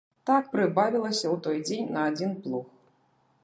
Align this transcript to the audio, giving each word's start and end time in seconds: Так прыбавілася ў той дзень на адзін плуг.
Так 0.27 0.47
прыбавілася 0.53 1.23
ў 1.23 1.37
той 1.47 1.57
дзень 1.67 1.93
на 1.97 2.09
адзін 2.13 2.35
плуг. 2.47 2.67